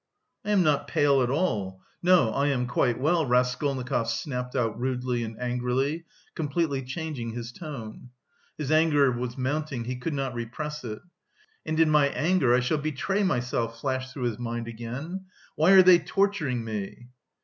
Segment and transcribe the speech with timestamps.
[0.43, 1.83] "I am not pale at all....
[2.01, 8.09] No, I am quite well," Raskolnikov snapped out rudely and angrily, completely changing his tone.
[8.57, 11.03] His anger was mounting, he could not repress it.
[11.67, 15.25] "And in my anger I shall betray myself," flashed through his mind again.
[15.55, 17.09] "Why are they torturing me?"